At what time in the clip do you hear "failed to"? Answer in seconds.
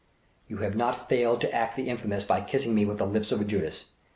1.09-1.51